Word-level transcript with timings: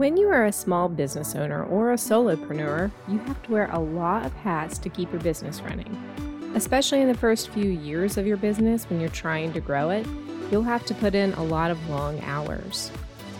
When 0.00 0.16
you 0.16 0.30
are 0.30 0.46
a 0.46 0.50
small 0.50 0.88
business 0.88 1.34
owner 1.34 1.62
or 1.62 1.92
a 1.92 1.96
solopreneur, 1.96 2.90
you 3.06 3.18
have 3.18 3.42
to 3.42 3.52
wear 3.52 3.70
a 3.70 3.78
lot 3.78 4.24
of 4.24 4.32
hats 4.32 4.78
to 4.78 4.88
keep 4.88 5.12
your 5.12 5.20
business 5.20 5.60
running. 5.60 5.94
Especially 6.54 7.02
in 7.02 7.08
the 7.08 7.18
first 7.18 7.50
few 7.50 7.68
years 7.68 8.16
of 8.16 8.26
your 8.26 8.38
business 8.38 8.88
when 8.88 8.98
you're 8.98 9.10
trying 9.10 9.52
to 9.52 9.60
grow 9.60 9.90
it, 9.90 10.06
you'll 10.50 10.62
have 10.62 10.86
to 10.86 10.94
put 10.94 11.14
in 11.14 11.34
a 11.34 11.44
lot 11.44 11.70
of 11.70 11.90
long 11.90 12.18
hours. 12.22 12.90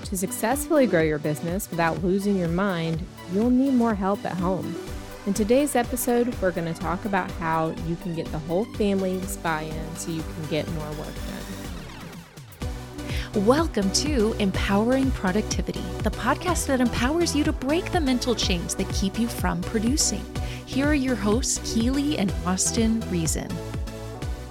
To 0.04 0.18
successfully 0.18 0.86
grow 0.86 1.00
your 1.00 1.18
business 1.18 1.70
without 1.70 2.04
losing 2.04 2.36
your 2.36 2.48
mind, 2.48 3.06
you'll 3.32 3.48
need 3.48 3.72
more 3.72 3.94
help 3.94 4.22
at 4.26 4.36
home. 4.36 4.76
In 5.24 5.32
today's 5.32 5.74
episode, 5.74 6.34
we're 6.42 6.50
going 6.50 6.70
to 6.70 6.78
talk 6.78 7.06
about 7.06 7.30
how 7.30 7.70
you 7.86 7.96
can 8.02 8.14
get 8.14 8.26
the 8.26 8.38
whole 8.40 8.66
family's 8.74 9.38
buy 9.38 9.62
in 9.62 9.96
so 9.96 10.10
you 10.10 10.22
can 10.22 10.50
get 10.50 10.70
more 10.72 10.90
work 10.90 11.14
done. 11.14 11.59
Welcome 13.36 13.92
to 13.92 14.32
Empowering 14.40 15.12
Productivity, 15.12 15.84
the 16.02 16.10
podcast 16.10 16.66
that 16.66 16.80
empowers 16.80 17.32
you 17.36 17.44
to 17.44 17.52
break 17.52 17.92
the 17.92 18.00
mental 18.00 18.34
chains 18.34 18.74
that 18.74 18.88
keep 18.88 19.20
you 19.20 19.28
from 19.28 19.62
producing. 19.62 20.24
Here 20.66 20.86
are 20.86 20.94
your 20.94 21.14
hosts, 21.14 21.60
Keely 21.72 22.18
and 22.18 22.34
Austin 22.44 22.98
Reason. 23.08 23.48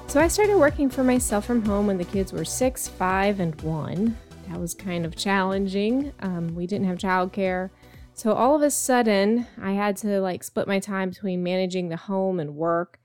So, 0.07 0.21
I 0.21 0.29
started 0.29 0.55
working 0.55 0.89
for 0.89 1.03
myself 1.03 1.43
from 1.43 1.65
home 1.65 1.87
when 1.87 1.97
the 1.97 2.05
kids 2.05 2.31
were 2.31 2.45
six, 2.45 2.87
five, 2.87 3.41
and 3.41 3.61
one. 3.63 4.17
That 4.47 4.61
was 4.61 4.73
kind 4.73 5.05
of 5.05 5.13
challenging. 5.13 6.13
Um, 6.21 6.55
we 6.55 6.65
didn't 6.65 6.87
have 6.87 6.99
childcare. 6.99 7.71
So, 8.13 8.31
all 8.31 8.55
of 8.55 8.61
a 8.61 8.71
sudden, 8.71 9.45
I 9.61 9.73
had 9.73 9.97
to 9.97 10.21
like 10.21 10.41
split 10.41 10.69
my 10.69 10.79
time 10.79 11.09
between 11.09 11.43
managing 11.43 11.89
the 11.89 11.97
home 11.97 12.39
and 12.39 12.55
work 12.55 12.97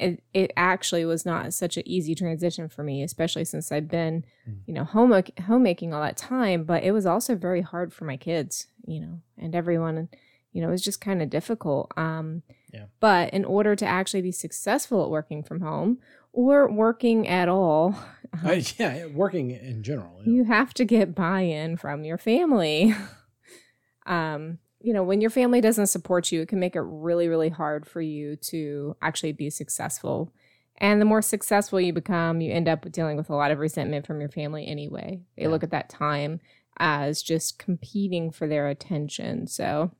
it, 0.00 0.22
it 0.32 0.52
actually 0.56 1.04
was 1.04 1.26
not 1.26 1.52
such 1.52 1.76
an 1.76 1.86
easy 1.86 2.14
transition 2.14 2.68
for 2.68 2.82
me, 2.82 3.02
especially 3.02 3.44
since 3.44 3.70
I've 3.70 3.88
been, 3.88 4.24
mm. 4.48 4.58
you 4.66 4.74
know, 4.74 4.84
home 4.84 5.22
homemaking 5.46 5.92
all 5.92 6.02
that 6.02 6.16
time. 6.16 6.64
But 6.64 6.82
it 6.82 6.92
was 6.92 7.06
also 7.06 7.34
very 7.34 7.60
hard 7.60 7.92
for 7.92 8.04
my 8.04 8.16
kids, 8.16 8.66
you 8.86 9.00
know, 9.00 9.20
and 9.38 9.54
everyone, 9.54 10.08
you 10.52 10.62
know, 10.62 10.68
it 10.68 10.72
was 10.72 10.82
just 10.82 11.00
kind 11.00 11.22
of 11.22 11.30
difficult. 11.30 11.92
Um, 11.96 12.42
yeah. 12.72 12.86
But 13.00 13.32
in 13.34 13.44
order 13.44 13.76
to 13.76 13.86
actually 13.86 14.22
be 14.22 14.32
successful 14.32 15.04
at 15.04 15.10
working 15.10 15.42
from 15.42 15.60
home 15.60 15.98
or 16.32 16.70
working 16.70 17.28
at 17.28 17.48
all, 17.48 17.94
uh, 18.44 18.60
yeah, 18.78 19.06
working 19.06 19.50
in 19.50 19.82
general, 19.82 20.20
you, 20.24 20.32
know. 20.32 20.36
you 20.38 20.44
have 20.44 20.72
to 20.74 20.84
get 20.84 21.14
buy-in 21.14 21.76
from 21.76 22.04
your 22.04 22.18
family. 22.18 22.94
um, 24.06 24.58
you 24.80 24.92
know, 24.92 25.02
when 25.02 25.20
your 25.20 25.30
family 25.30 25.60
doesn't 25.60 25.88
support 25.88 26.32
you, 26.32 26.42
it 26.42 26.48
can 26.48 26.60
make 26.60 26.74
it 26.74 26.80
really, 26.80 27.28
really 27.28 27.50
hard 27.50 27.86
for 27.86 28.00
you 28.00 28.36
to 28.36 28.96
actually 29.02 29.32
be 29.32 29.50
successful. 29.50 30.32
And 30.78 31.00
the 31.00 31.06
more 31.06 31.20
successful 31.20 31.80
you 31.80 31.92
become, 31.92 32.40
you 32.40 32.52
end 32.52 32.68
up 32.68 32.90
dealing 32.90 33.18
with 33.18 33.28
a 33.28 33.36
lot 33.36 33.50
of 33.50 33.58
resentment 33.58 34.06
from 34.06 34.20
your 34.20 34.30
family 34.30 34.66
anyway. 34.66 35.20
They 35.36 35.42
yeah. 35.42 35.48
look 35.48 35.62
at 35.62 35.70
that 35.70 35.90
time 35.90 36.40
as 36.78 37.22
just 37.22 37.58
competing 37.58 38.30
for 38.30 38.48
their 38.48 38.68
attention. 38.68 39.46
So, 39.46 39.90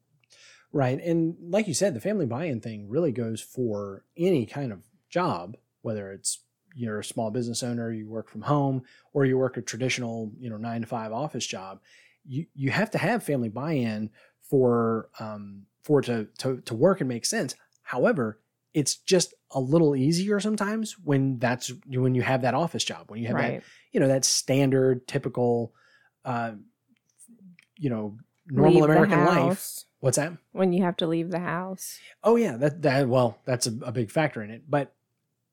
right. 0.73 0.99
And 0.99 1.37
like 1.41 1.69
you 1.69 1.75
said, 1.75 1.95
the 1.95 2.01
family 2.01 2.25
buy 2.25 2.45
in 2.45 2.61
thing 2.61 2.89
really 2.89 3.13
goes 3.13 3.43
for 3.43 4.05
any 4.17 4.47
kind 4.47 4.73
of 4.73 4.85
job, 5.11 5.59
whether 5.83 6.11
it's 6.11 6.41
you're 6.75 7.01
a 7.01 7.05
small 7.05 7.31
business 7.31 7.63
owner, 7.63 7.93
you 7.93 8.09
work 8.09 8.31
from 8.31 8.43
home, 8.43 8.83
or 9.13 9.27
you 9.27 9.37
work 9.37 9.57
a 9.59 9.63
traditional, 9.63 10.33
you 10.39 10.49
know, 10.49 10.57
nine 10.57 10.81
to 10.81 10.87
five 10.87 11.13
office 11.13 11.47
job. 11.47 11.81
You, 12.27 12.47
you 12.55 12.71
have 12.71 12.91
to 12.93 12.99
have 12.99 13.23
family 13.23 13.49
buy 13.49 13.73
in 13.73 14.11
for 14.51 15.09
um, 15.21 15.67
for 15.83 16.01
it 16.01 16.07
to, 16.07 16.29
to 16.39 16.61
to 16.63 16.75
work 16.75 17.01
and 17.01 17.09
make 17.09 17.25
sense. 17.25 17.55
However, 17.83 18.41
it's 18.75 18.97
just 18.97 19.33
a 19.53 19.61
little 19.61 19.97
easier 19.97 20.41
sometimes 20.41 20.99
when 20.99 21.39
that's 21.39 21.73
when 21.87 22.15
you 22.15 22.23
have 22.23 22.43
that 22.43 22.55
office 22.55 22.85
job 22.85 23.11
when 23.11 23.21
you 23.21 23.27
have 23.27 23.37
right. 23.37 23.61
that 23.61 23.65
you 23.93 24.01
know 24.01 24.09
that 24.09 24.25
standard 24.25 25.07
typical 25.09 25.73
uh, 26.25 26.53
you 27.79 27.89
know 27.89 28.17
normal 28.47 28.75
leave 28.75 28.85
American 28.85 29.25
life. 29.25 29.85
What's 30.01 30.17
that? 30.17 30.33
When 30.53 30.73
you 30.73 30.83
have 30.83 30.97
to 30.99 31.07
leave 31.07 31.31
the 31.31 31.41
house. 31.41 31.99
Oh 32.25 32.37
yeah, 32.37 32.57
that 32.57 32.83
that 32.83 33.09
well, 33.09 33.39
that's 33.45 33.67
a, 33.67 33.73
a 33.83 33.93
big 33.93 34.11
factor 34.11 34.43
in 34.43 34.51
it. 34.51 34.65
But 34.69 34.95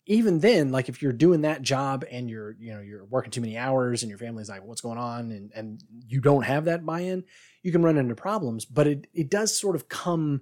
even 0.07 0.40
then, 0.40 0.72
like 0.72 0.90
if 0.90 1.01
you're 1.01 1.12
doing 1.12 1.41
that 1.41 1.62
job 1.62 2.06
and 2.09 2.29
you're, 2.29 2.56
you 2.59 2.73
know, 2.73 2.79
you're 2.79 3.06
working 3.06 3.29
too 3.29 3.41
many 3.41 3.57
hours 3.57 4.03
and 4.03 4.09
your 4.09 4.18
family's 4.18 4.50
like, 4.50 4.63
what's 4.63 4.81
going 4.81 4.97
on? 4.97 5.31
And, 5.31 5.51
and 5.53 5.84
you 6.07 6.22
don't 6.22 6.44
have 6.44 6.66
that 6.66 6.85
buy-in, 6.85 7.25
you 7.62 7.72
can 7.72 7.84
run 7.84 7.97
into 7.97 8.16
problems, 8.16 8.66
but 8.66 8.88
it, 8.88 9.07
it 9.13 9.29
does 9.29 9.56
sort 9.56 9.75
of 9.75 9.90
come 9.90 10.41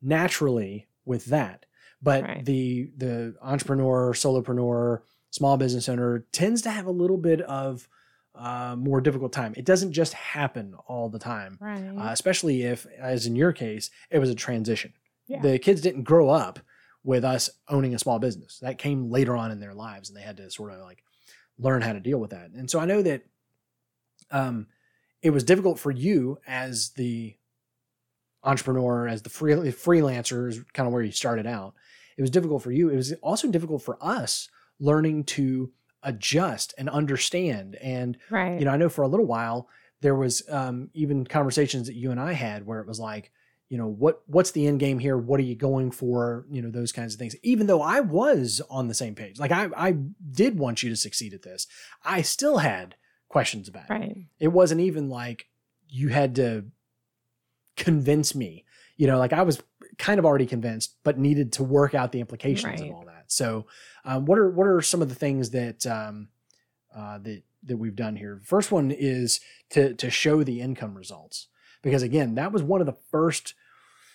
naturally 0.00 0.86
with 1.04 1.26
that. 1.26 1.66
But 2.00 2.22
right. 2.22 2.44
the, 2.44 2.90
the 2.96 3.34
entrepreneur, 3.42 4.12
solopreneur, 4.12 5.02
small 5.30 5.56
business 5.56 5.88
owner 5.88 6.24
tends 6.32 6.62
to 6.62 6.70
have 6.70 6.86
a 6.86 6.92
little 6.92 7.18
bit 7.18 7.40
of, 7.42 7.88
uh, 8.34 8.76
more 8.78 9.00
difficult 9.00 9.32
time. 9.32 9.52
It 9.56 9.64
doesn't 9.64 9.92
just 9.92 10.14
happen 10.14 10.74
all 10.86 11.08
the 11.08 11.18
time, 11.18 11.58
right. 11.60 11.92
uh, 11.98 12.12
especially 12.12 12.62
if, 12.62 12.86
as 12.98 13.26
in 13.26 13.36
your 13.36 13.52
case, 13.52 13.90
it 14.10 14.20
was 14.20 14.30
a 14.30 14.34
transition. 14.34 14.92
Yeah. 15.26 15.40
The 15.40 15.58
kids 15.58 15.80
didn't 15.80 16.04
grow 16.04 16.30
up 16.30 16.60
with 17.04 17.24
us 17.24 17.50
owning 17.68 17.94
a 17.94 17.98
small 17.98 18.18
business. 18.18 18.58
That 18.60 18.78
came 18.78 19.10
later 19.10 19.36
on 19.36 19.50
in 19.50 19.60
their 19.60 19.74
lives, 19.74 20.08
and 20.08 20.16
they 20.16 20.22
had 20.22 20.36
to 20.38 20.50
sort 20.50 20.72
of 20.72 20.80
like 20.80 21.02
learn 21.58 21.82
how 21.82 21.92
to 21.92 22.00
deal 22.00 22.18
with 22.18 22.30
that. 22.30 22.50
And 22.50 22.70
so 22.70 22.78
I 22.78 22.84
know 22.84 23.02
that 23.02 23.22
um, 24.30 24.66
it 25.20 25.30
was 25.30 25.44
difficult 25.44 25.78
for 25.78 25.90
you 25.90 26.38
as 26.46 26.90
the 26.90 27.36
entrepreneur, 28.44 29.06
as 29.06 29.22
the 29.22 29.30
free, 29.30 29.54
freelancer, 29.54 30.48
is 30.48 30.60
kind 30.72 30.86
of 30.86 30.92
where 30.92 31.02
you 31.02 31.12
started 31.12 31.46
out. 31.46 31.74
It 32.16 32.22
was 32.22 32.30
difficult 32.30 32.62
for 32.62 32.72
you. 32.72 32.88
It 32.88 32.96
was 32.96 33.12
also 33.22 33.50
difficult 33.50 33.82
for 33.82 33.98
us 34.00 34.48
learning 34.80 35.24
to 35.24 35.72
adjust 36.02 36.74
and 36.76 36.88
understand. 36.88 37.76
And 37.76 38.18
right. 38.30 38.58
you 38.58 38.64
know, 38.64 38.72
I 38.72 38.76
know 38.76 38.88
for 38.88 39.02
a 39.02 39.08
little 39.08 39.26
while 39.26 39.68
there 40.00 40.16
was 40.16 40.42
um, 40.50 40.90
even 40.94 41.24
conversations 41.24 41.86
that 41.86 41.94
you 41.94 42.10
and 42.10 42.20
I 42.20 42.32
had 42.32 42.66
where 42.66 42.80
it 42.80 42.88
was 42.88 42.98
like, 42.98 43.30
you 43.72 43.78
know 43.78 43.88
what 43.88 44.22
what's 44.26 44.50
the 44.50 44.66
end 44.66 44.80
game 44.80 44.98
here? 44.98 45.16
What 45.16 45.40
are 45.40 45.44
you 45.44 45.56
going 45.56 45.90
for? 45.90 46.44
You 46.50 46.60
know 46.60 46.70
those 46.70 46.92
kinds 46.92 47.14
of 47.14 47.18
things. 47.18 47.34
Even 47.42 47.66
though 47.66 47.80
i 47.80 48.00
was 48.00 48.60
on 48.68 48.88
the 48.88 48.94
same 48.94 49.14
page 49.14 49.38
like 49.38 49.50
i 49.50 49.68
i 49.76 49.92
did 50.30 50.58
want 50.58 50.82
you 50.82 50.90
to 50.90 50.96
succeed 50.96 51.32
at 51.32 51.42
this 51.42 51.66
i 52.04 52.20
still 52.20 52.58
had 52.58 52.96
questions 53.28 53.68
about 53.68 53.88
right. 53.88 54.10
it 54.10 54.16
it 54.38 54.48
wasn't 54.48 54.80
even 54.80 55.08
like 55.08 55.46
you 55.88 56.08
had 56.08 56.34
to 56.34 56.64
convince 57.76 58.34
me 58.34 58.64
you 58.96 59.06
know 59.06 59.18
like 59.18 59.32
i 59.32 59.42
was 59.42 59.62
kind 59.98 60.18
of 60.18 60.24
already 60.24 60.46
convinced 60.46 60.96
but 61.04 61.18
needed 61.18 61.52
to 61.52 61.62
work 61.62 61.94
out 61.94 62.12
the 62.12 62.20
implications 62.20 62.80
right. 62.80 62.90
of 62.90 62.96
all 62.96 63.04
that. 63.06 63.24
So 63.28 63.66
um, 64.04 64.24
what 64.24 64.38
are 64.38 64.50
what 64.50 64.66
are 64.66 64.80
some 64.82 65.02
of 65.02 65.08
the 65.08 65.14
things 65.14 65.50
that 65.50 65.86
um, 65.86 66.28
uh, 66.94 67.18
that 67.18 67.42
that 67.64 67.76
we've 67.76 67.96
done 67.96 68.16
here? 68.16 68.40
First 68.44 68.72
one 68.72 68.90
is 68.90 69.40
to 69.70 69.94
to 69.94 70.10
show 70.10 70.42
the 70.42 70.60
income 70.60 70.94
results. 70.96 71.48
Because 71.82 72.02
again 72.02 72.34
that 72.36 72.52
was 72.52 72.62
one 72.62 72.80
of 72.80 72.86
the 72.86 72.96
first 73.10 73.54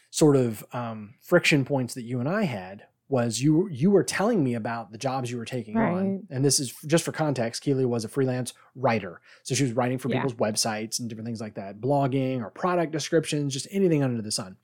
sort 0.09 0.35
of 0.35 0.65
um, 0.73 1.15
friction 1.21 1.65
points 1.65 1.93
that 1.93 2.03
you 2.03 2.19
and 2.19 2.29
I 2.29 2.43
had 2.43 2.83
was 3.09 3.41
you 3.41 3.69
you 3.69 3.89
were 3.89 4.03
telling 4.03 4.43
me 4.43 4.53
about 4.53 4.91
the 4.91 4.97
jobs 4.97 5.31
you 5.31 5.37
were 5.37 5.45
taking 5.45 5.75
right. 5.75 5.91
on, 5.91 6.27
and 6.29 6.43
this 6.43 6.59
is 6.59 6.73
just 6.85 7.05
for 7.05 7.11
context. 7.11 7.61
Keely 7.61 7.85
was 7.85 8.03
a 8.03 8.09
freelance 8.09 8.53
writer, 8.75 9.21
so 9.43 9.55
she 9.55 9.63
was 9.63 9.73
writing 9.73 9.97
for 9.97 10.09
yeah. 10.09 10.15
people's 10.15 10.33
websites 10.33 10.99
and 10.99 11.07
different 11.07 11.25
things 11.25 11.39
like 11.39 11.55
that, 11.55 11.79
blogging 11.79 12.41
or 12.41 12.49
product 12.49 12.91
descriptions, 12.91 13.53
just 13.53 13.67
anything 13.71 14.03
under 14.03 14.21
the 14.21 14.31
sun. 14.31 14.57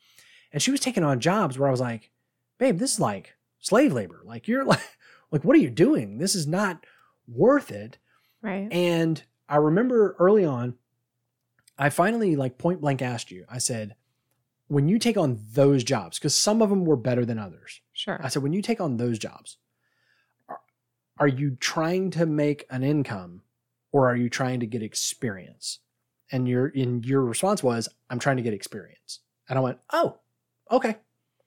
And 0.51 0.61
she 0.61 0.71
was 0.71 0.79
taking 0.79 1.03
on 1.03 1.19
jobs 1.19 1.57
where 1.57 1.67
I 1.67 1.71
was 1.71 1.79
like, 1.79 2.11
"Babe, 2.57 2.79
this 2.79 2.93
is 2.93 2.99
like 2.99 3.35
slave 3.59 3.93
labor. 3.93 4.21
Like 4.25 4.47
you're 4.47 4.65
like, 4.65 4.97
like 5.31 5.43
what 5.43 5.55
are 5.55 5.59
you 5.59 5.69
doing? 5.69 6.17
This 6.17 6.35
is 6.35 6.45
not 6.45 6.85
worth 7.27 7.71
it." 7.71 7.97
Right. 8.41 8.67
And 8.71 9.23
I 9.47 9.55
remember 9.55 10.17
early 10.19 10.43
on, 10.43 10.75
I 11.77 11.89
finally 11.89 12.35
like 12.35 12.57
point 12.57 12.81
blank 12.81 13.01
asked 13.01 13.31
you. 13.31 13.45
I 13.49 13.57
said, 13.57 13.95
when 14.73 14.87
you 14.87 14.97
take 14.97 15.17
on 15.17 15.39
those 15.53 15.83
jobs, 15.83 16.17
because 16.17 16.35
some 16.35 16.61
of 16.61 16.69
them 16.69 16.83
were 16.83 16.95
better 16.95 17.25
than 17.25 17.37
others. 17.37 17.81
Sure. 17.93 18.19
I 18.23 18.27
said, 18.27 18.41
when 18.41 18.53
you 18.53 18.61
take 18.61 18.81
on 18.81 18.97
those 18.97 19.19
jobs, 19.19 19.57
are, 20.49 20.59
are 21.19 21.27
you 21.27 21.55
trying 21.59 22.09
to 22.11 22.25
make 22.25 22.65
an 22.71 22.83
income 22.83 23.41
or 23.91 24.09
are 24.09 24.15
you 24.15 24.29
trying 24.29 24.59
to 24.61 24.65
get 24.65 24.81
experience? 24.81 25.79
And 26.31 26.47
your 26.47 26.67
in 26.67 27.03
your 27.03 27.21
response 27.21 27.61
was, 27.61 27.87
I'm 28.09 28.17
trying 28.17 28.37
to 28.37 28.43
get 28.43 28.53
experience. 28.53 29.19
And 29.47 29.59
I 29.59 29.61
went, 29.61 29.77
Oh, 29.91 30.17
okay. 30.71 30.97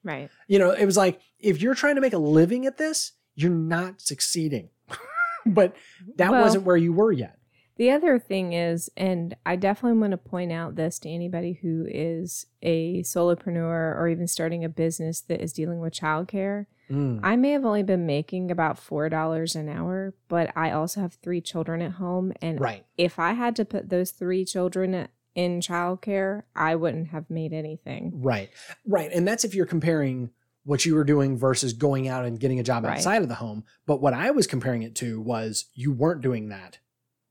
Right. 0.04 0.30
You 0.46 0.60
know, 0.60 0.70
it 0.70 0.86
was 0.86 0.96
like, 0.96 1.20
if 1.40 1.60
you're 1.60 1.74
trying 1.74 1.96
to 1.96 2.00
make 2.00 2.12
a 2.12 2.18
living 2.18 2.64
at 2.66 2.78
this, 2.78 3.12
you're 3.34 3.50
not 3.50 4.00
succeeding. 4.00 4.68
but 5.46 5.74
that 6.14 6.30
well, 6.30 6.42
wasn't 6.42 6.64
where 6.64 6.76
you 6.76 6.92
were 6.92 7.10
yet. 7.10 7.38
The 7.76 7.90
other 7.90 8.18
thing 8.18 8.54
is, 8.54 8.90
and 8.96 9.36
I 9.44 9.56
definitely 9.56 9.98
want 9.98 10.12
to 10.12 10.16
point 10.16 10.50
out 10.50 10.76
this 10.76 10.98
to 11.00 11.10
anybody 11.10 11.58
who 11.60 11.86
is 11.88 12.46
a 12.62 13.02
solopreneur 13.02 13.96
or 13.96 14.08
even 14.08 14.26
starting 14.26 14.64
a 14.64 14.68
business 14.68 15.20
that 15.22 15.42
is 15.42 15.52
dealing 15.52 15.80
with 15.80 15.92
childcare. 15.92 16.66
Mm. 16.90 17.20
I 17.22 17.36
may 17.36 17.50
have 17.50 17.66
only 17.66 17.82
been 17.82 18.06
making 18.06 18.50
about 18.50 18.76
$4 18.76 19.56
an 19.56 19.68
hour, 19.68 20.14
but 20.28 20.56
I 20.56 20.70
also 20.70 21.00
have 21.00 21.14
three 21.14 21.42
children 21.42 21.82
at 21.82 21.92
home. 21.92 22.32
And 22.40 22.60
right. 22.60 22.86
if 22.96 23.18
I 23.18 23.32
had 23.32 23.54
to 23.56 23.64
put 23.64 23.90
those 23.90 24.10
three 24.10 24.46
children 24.46 25.08
in 25.34 25.60
childcare, 25.60 26.44
I 26.54 26.76
wouldn't 26.76 27.08
have 27.08 27.28
made 27.28 27.52
anything. 27.52 28.12
Right. 28.14 28.48
Right. 28.86 29.12
And 29.12 29.28
that's 29.28 29.44
if 29.44 29.54
you're 29.54 29.66
comparing 29.66 30.30
what 30.64 30.86
you 30.86 30.94
were 30.94 31.04
doing 31.04 31.36
versus 31.36 31.74
going 31.74 32.08
out 32.08 32.24
and 32.24 32.40
getting 32.40 32.58
a 32.58 32.64
job 32.64 32.86
outside 32.86 33.12
right. 33.12 33.22
of 33.22 33.28
the 33.28 33.36
home. 33.36 33.64
But 33.86 34.00
what 34.00 34.14
I 34.14 34.30
was 34.30 34.46
comparing 34.46 34.82
it 34.82 34.94
to 34.96 35.20
was 35.20 35.66
you 35.74 35.92
weren't 35.92 36.22
doing 36.22 36.48
that 36.48 36.78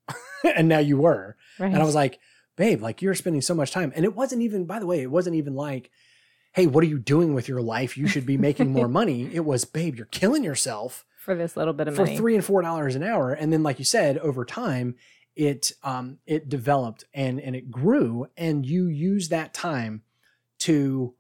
and 0.56 0.68
now 0.68 0.80
you 0.80 0.98
were. 0.98 1.36
Right. 1.60 1.72
And 1.72 1.82
I 1.82 1.86
was 1.86 1.96
like, 1.96 2.20
babe, 2.56 2.82
like 2.82 3.02
you're 3.02 3.16
spending 3.16 3.42
so 3.42 3.56
much 3.56 3.72
time. 3.72 3.92
And 3.96 4.06
it 4.06 4.16
wasn't 4.16 4.42
even, 4.42 4.66
by 4.66 4.80
the 4.80 4.86
way, 4.86 5.02
it 5.02 5.12
wasn't 5.12 5.36
even 5.36 5.56
like, 5.56 5.92
hey, 6.54 6.68
what 6.68 6.84
are 6.84 6.88
you 6.88 7.00
doing 7.00 7.34
with 7.34 7.48
your 7.48 7.62
life? 7.62 7.98
You 7.98 8.08
should 8.08 8.26
be 8.26 8.38
making 8.38 8.72
more 8.72 8.88
money. 9.02 9.30
It 9.34 9.46
was, 9.46 9.66
babe, 9.66 9.96
you're 9.96 10.06
killing 10.06 10.44
yourself 10.44 11.06
for 11.20 11.36
this 11.36 11.58
little 11.58 11.74
bit 11.74 11.88
of 11.88 11.96
money. 11.96 12.06
for 12.06 12.10
money. 12.12 12.18
three 12.18 12.36
and 12.36 12.46
four 12.46 12.62
dollars 12.62 12.96
an 12.96 13.04
hour. 13.04 13.34
And 13.34 13.52
then, 13.52 13.64
like 13.64 13.80
you 13.80 13.86
said, 13.86 14.18
over 14.20 14.46
time, 14.46 14.96
it 15.36 15.74
um 15.84 16.20
it 16.26 16.48
developed 16.48 17.04
and 17.14 17.42
and 17.42 17.56
it 17.56 17.70
grew, 17.70 18.28
and 18.38 18.66
you 18.66 18.86
use 18.86 19.30
that 19.30 19.54
time 19.54 20.04
to 20.60 21.14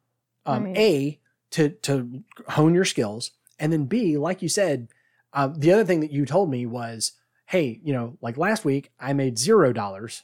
um 0.45 0.67
a 0.67 1.19
to 1.51 1.69
to 1.69 2.23
hone 2.49 2.73
your 2.73 2.85
skills, 2.85 3.31
and 3.59 3.73
then 3.73 3.85
b 3.85 4.17
like 4.17 4.41
you 4.41 4.47
said, 4.47 4.87
um, 5.33 5.55
the 5.55 5.73
other 5.73 5.83
thing 5.83 5.99
that 5.99 6.11
you 6.11 6.25
told 6.25 6.49
me 6.49 6.65
was, 6.65 7.11
hey, 7.45 7.79
you 7.83 7.93
know, 7.93 8.17
like 8.21 8.37
last 8.37 8.65
week 8.65 8.91
I 8.99 9.13
made 9.13 9.37
zero 9.37 9.71
dollars, 9.73 10.23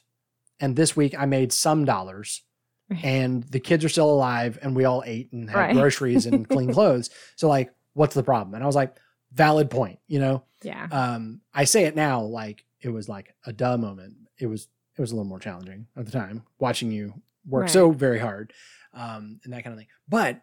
and 0.60 0.76
this 0.76 0.96
week 0.96 1.14
I 1.18 1.26
made 1.26 1.52
some 1.52 1.84
dollars. 1.84 2.42
Right. 2.90 3.04
And 3.04 3.44
the 3.44 3.60
kids 3.60 3.84
are 3.84 3.88
still 3.88 4.10
alive, 4.10 4.58
and 4.60 4.76
we 4.76 4.84
all 4.84 5.02
ate 5.06 5.32
and 5.32 5.48
had 5.48 5.58
Right. 5.58 5.72
groceries 5.74 6.26
and 6.26 6.46
clean 6.48 6.72
clothes. 6.78 7.08
So, 7.36 7.48
like, 7.48 7.72
what's 7.94 8.14
the 8.14 8.22
problem? 8.22 8.54
And 8.54 8.62
I 8.62 8.66
was 8.66 8.76
like, 8.76 8.96
valid 9.32 9.70
point, 9.70 9.98
you 10.08 10.18
know? 10.18 10.44
yeah. 10.64 10.86
um 10.92 11.40
i 11.52 11.64
say 11.64 11.86
it 11.86 11.96
now 11.96 12.20
like 12.20 12.64
it 12.80 12.88
was 12.90 13.08
like 13.08 13.34
a 13.46 13.52
duh 13.52 13.76
moment 13.76 14.14
it 14.38 14.46
was 14.46 14.68
it 14.96 15.00
was 15.00 15.10
a 15.10 15.14
little 15.16 15.28
more 15.28 15.40
challenging 15.40 15.88
at 15.96 16.04
the 16.06 16.12
time 16.12 16.44
watching 16.60 16.92
you 16.92 17.12
work 17.48 17.62
Right. 17.62 17.70
so 17.70 17.90
very 17.90 18.20
hard 18.20 18.52
um 18.94 19.40
and 19.42 19.52
that 19.52 19.64
kind 19.64 19.72
of 19.74 19.78
thing 19.80 19.88
but 20.08 20.40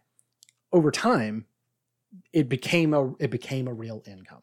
over 0.74 0.92
time 0.92 1.46
it 2.34 2.50
became 2.50 2.94
a 2.94 3.14
it 3.20 3.30
became 3.30 3.70
a 3.70 3.74
real 3.74 4.04
income 4.06 4.42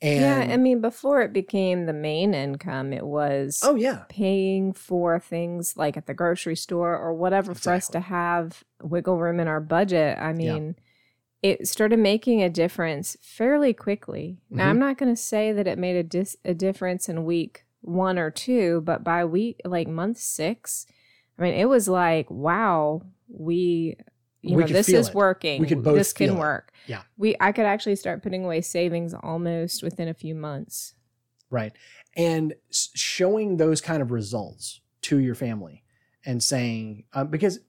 and 0.00 0.20
yeah. 0.20 0.54
I 0.54 0.56
mean, 0.56 0.80
before 0.80 1.22
it 1.22 1.32
became 1.32 1.86
the 1.86 1.92
main 1.92 2.34
income, 2.34 2.92
it 2.92 3.04
was 3.06 3.60
oh 3.64 3.74
yeah 3.74 4.04
paying 4.08 4.72
for 4.72 5.18
things 5.18 5.76
like 5.76 5.96
at 5.96 6.06
the 6.06 6.14
grocery 6.14 6.56
store 6.56 6.96
or 6.96 7.12
whatever 7.14 7.54
for 7.54 7.72
us 7.72 7.88
to 7.88 8.00
have 8.00 8.64
wiggle 8.82 9.18
room 9.18 9.40
in 9.40 9.48
our 9.48 9.60
budget. 9.60 10.18
I 10.18 10.32
mean, 10.32 10.76
it 11.42 11.68
started 11.68 11.98
making 11.98 12.42
a 12.42 12.48
difference 12.50 13.16
fairly 13.20 13.72
quickly. 13.72 14.38
Now, 14.50 14.64
Mhm. 14.66 14.70
I'm 14.70 14.78
not 14.78 14.98
going 14.98 15.14
to 15.14 15.20
say 15.20 15.52
that 15.52 15.66
it 15.66 15.78
made 15.78 15.96
a 15.96 16.02
dis- 16.02 16.36
a 16.44 16.54
difference 16.54 17.08
in 17.08 17.24
week 17.24 17.64
1 17.80 18.18
or 18.18 18.30
2, 18.30 18.80
but 18.80 19.04
by 19.04 19.24
week 19.24 19.60
like 19.64 19.86
month 19.88 20.18
6, 20.18 20.86
I 21.38 21.42
mean, 21.42 21.54
it 21.54 21.68
was 21.68 21.86
like, 21.88 22.28
wow, 22.30 23.02
we 23.28 23.96
you 24.42 24.56
We 24.56 24.62
know, 24.64 24.68
this 24.68 24.88
is 24.88 25.08
it. 25.08 25.14
working. 25.14 25.60
We 25.60 25.66
could 25.66 25.82
both 25.82 25.96
this 25.96 26.12
can 26.12 26.30
it. 26.30 26.34
work. 26.36 26.72
Yeah. 26.86 27.02
We 27.16 27.34
I 27.40 27.52
could 27.52 27.64
actually 27.66 27.96
start 27.96 28.22
putting 28.22 28.44
away 28.44 28.60
savings 28.60 29.14
almost 29.14 29.82
within 29.82 30.08
a 30.08 30.14
few 30.14 30.34
months. 30.34 30.94
right 31.50 31.72
and 32.16 32.54
showing 32.70 33.56
those 33.58 33.80
kind 33.80 34.02
of 34.02 34.10
results 34.10 34.80
to 35.02 35.18
your 35.18 35.34
family 35.34 35.84
and 36.26 36.42
saying 36.42 37.04
uh, 37.12 37.24
because 37.24 37.60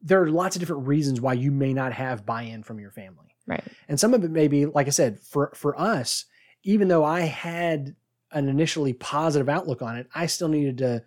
there 0.00 0.20
are 0.22 0.28
lots 0.30 0.56
of 0.56 0.60
different 0.60 0.86
reasons 0.86 1.20
why 1.20 1.32
you 1.32 1.50
may 1.50 1.72
not 1.72 1.92
have 1.92 2.24
buy-in 2.26 2.62
from 2.62 2.78
your 2.80 2.90
family 2.90 3.36
Right. 3.46 3.64
and 3.88 3.98
some 3.98 4.14
of 4.14 4.22
it 4.24 4.30
may 4.30 4.46
be 4.48 4.66
like 4.66 4.86
i 4.86 4.90
said 4.90 5.18
for 5.20 5.52
for 5.54 5.78
us 5.80 6.24
even 6.62 6.86
though 6.88 7.04
i 7.04 7.20
had 7.22 7.96
an 8.30 8.48
initially 8.48 8.92
positive 8.92 9.48
outlook 9.48 9.82
on 9.82 9.96
it 9.96 10.06
i 10.14 10.26
still 10.26 10.48
needed 10.48 10.78
to 10.78 11.02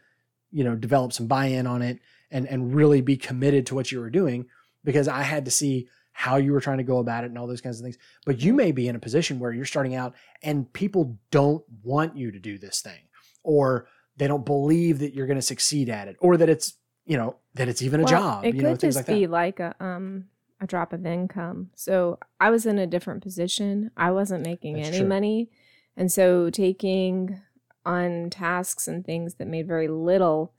you 0.52 0.64
know 0.66 0.76
develop 0.76 1.12
some 1.14 1.28
buy-in 1.28 1.66
on 1.66 1.82
it 1.82 2.00
and 2.32 2.48
and 2.48 2.74
really 2.74 3.02
be 3.02 3.18
committed 3.18 3.66
to 3.66 3.76
what 3.76 3.92
you 3.92 4.00
were 4.00 4.10
doing 4.10 4.46
because 4.84 5.08
i 5.08 5.22
had 5.22 5.46
to 5.46 5.52
see 5.52 5.88
how 6.14 6.38
you 6.38 6.54
were 6.54 6.62
trying 6.62 6.78
to 6.78 6.84
go 6.84 7.00
about 7.00 7.24
it 7.24 7.28
and 7.28 7.38
all 7.38 7.48
those 7.48 7.62
kinds 7.62 7.80
of 7.80 7.84
things 7.84 7.98
but 8.26 8.42
you 8.42 8.54
may 8.54 8.72
be 8.72 8.88
in 8.88 8.96
a 8.96 9.00
position 9.00 9.40
where 9.40 9.52
you're 9.52 9.66
starting 9.66 9.96
out 9.96 10.14
and 10.44 10.72
people 10.74 11.18
don't 11.32 11.64
want 11.84 12.16
you 12.16 12.32
to 12.32 12.40
do 12.40 12.58
this 12.58 12.82
thing 12.82 13.02
or 13.44 13.88
they 14.18 14.28
don't 14.28 14.46
believe 14.46 15.00
that 15.00 15.14
you're 15.14 15.28
going 15.28 15.38
to 15.38 15.42
succeed 15.42 15.90
at 15.90 16.08
it 16.08 16.16
or 16.20 16.38
that 16.38 16.50
it's 16.50 16.76
you 17.06 17.18
know 17.18 17.36
that 17.54 17.68
it's 17.68 17.82
even 17.82 18.02
a 18.02 18.06
job 18.06 18.44
It 18.44 18.56
you 18.56 18.62
could 18.62 18.64
know 18.64 18.76
things 18.76 18.96
just 18.96 19.08
like 19.08 19.16
be 19.18 19.28
like 19.28 19.60
a 19.60 19.76
um 19.80 20.26
a 20.62 20.68
drop 20.68 20.94
of 20.94 21.06
income. 21.06 21.70
So 21.76 22.20
I 22.40 22.50
was 22.50 22.66
in 22.66 22.80
a 22.80 22.88
different 22.88 23.22
position. 23.22 23.92
I 23.98 24.12
wasn't 24.12 24.46
making 24.46 24.76
That's 24.76 24.90
any 24.90 25.00
true. 25.00 25.08
money, 25.08 25.50
and 25.98 26.12
so 26.12 26.50
taking 26.50 27.42
on 27.86 28.30
tasks 28.30 28.88
and 28.88 29.06
things 29.06 29.36
that 29.36 29.48
made 29.48 29.68
very 29.68 29.88
little. 29.88 30.54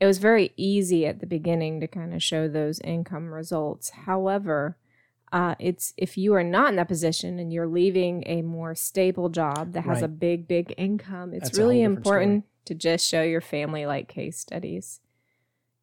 It 0.00 0.06
was 0.06 0.18
very 0.18 0.52
easy 0.56 1.06
at 1.06 1.20
the 1.20 1.26
beginning 1.26 1.80
to 1.80 1.88
kind 1.88 2.14
of 2.14 2.22
show 2.22 2.46
those 2.48 2.78
income 2.80 3.32
results. 3.32 3.90
However, 3.90 4.76
uh, 5.32 5.56
it's 5.58 5.92
if 5.96 6.16
you 6.16 6.34
are 6.34 6.44
not 6.44 6.70
in 6.70 6.76
that 6.76 6.88
position 6.88 7.38
and 7.38 7.52
you're 7.52 7.66
leaving 7.66 8.22
a 8.26 8.42
more 8.42 8.74
stable 8.74 9.28
job 9.28 9.72
that 9.72 9.82
has 9.82 10.02
a 10.02 10.08
big, 10.08 10.46
big 10.46 10.72
income, 10.78 11.34
it's 11.34 11.48
That's 11.50 11.58
really 11.58 11.80
different 11.80 12.04
story. 12.06 12.22
important 12.22 12.44
to 12.66 12.74
just 12.74 13.06
show 13.08 13.22
your 13.22 13.40
family 13.40 13.86
like 13.86 14.08
case 14.08 14.38
studies. 14.38 15.00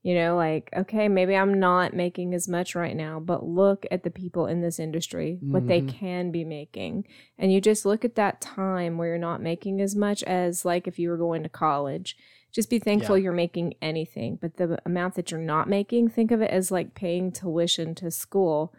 You 0.01 0.13
know, 0.13 0.35
like, 0.35 0.69
okay, 0.75 1.07
maybe 1.07 1.35
I'm 1.35 1.59
not 1.59 1.95
making 1.95 2.35
as 2.35 2.47
much 2.47 2.75
right 2.75 2.95
now, 2.95 3.19
but 3.19 3.43
look 3.43 3.87
at 3.89 4.03
the 4.03 4.11
people 4.11 4.45
in 4.45 4.61
this 4.61 4.79
industry, 4.79 5.39
what 5.41 5.65
they 5.67 5.81
Mhm. 5.81 5.87
can 5.87 6.31
be 6.31 6.43
making. 6.45 7.07
And 7.39 7.51
you 7.51 7.59
just 7.59 7.87
look 7.87 8.05
at 8.05 8.13
that 8.15 8.39
time 8.39 8.97
where 8.99 9.09
you're 9.09 9.17
not 9.17 9.41
making 9.41 9.81
as 9.81 9.95
much 9.95 10.21
as 10.23 10.63
like 10.63 10.87
if 10.87 10.99
you 10.99 11.09
were 11.09 11.17
going 11.17 11.41
to 11.41 11.49
college. 11.49 12.15
Just 12.55 12.69
be 12.69 12.79
thankful 12.79 13.17
Yeah. 13.17 13.23
you're 13.25 13.33
making 13.33 13.73
anything. 13.81 14.37
But 14.41 14.55
the 14.55 14.79
amount 14.85 15.15
that 15.15 15.29
you're 15.29 15.41
not 15.41 15.67
making, 15.67 16.07
think 16.07 16.31
of 16.31 16.41
it 16.41 16.49
as 16.49 16.71
like 16.71 16.93
paying 16.93 17.33
tuition 17.33 17.93
to 17.95 18.09
school. 18.09 18.73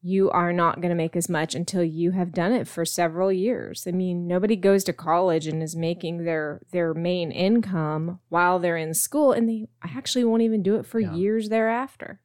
You 0.00 0.30
are 0.30 0.52
not 0.52 0.76
going 0.80 0.90
to 0.90 0.94
make 0.94 1.16
as 1.16 1.28
much 1.28 1.54
until 1.56 1.82
you 1.82 2.12
have 2.12 2.32
done 2.32 2.52
it 2.52 2.68
for 2.68 2.84
several 2.86 3.30
years. 3.32 3.84
I 3.86 3.90
mean, 3.90 4.28
nobody 4.28 4.54
goes 4.54 4.84
to 4.84 4.92
college 4.92 5.46
and 5.48 5.60
is 5.60 5.74
making 5.74 6.24
their 6.24 6.62
their 6.70 6.94
main 6.94 7.32
income 7.32 8.20
while 8.28 8.60
they're 8.60 8.76
in 8.78 8.94
school 8.94 9.32
and 9.32 9.48
they 9.48 9.66
actually 9.82 10.24
won't 10.24 10.42
even 10.42 10.62
do 10.62 10.76
it 10.76 10.86
for 10.86 11.00
Yeah. 11.00 11.12
years 11.14 11.48
thereafter. 11.48 12.20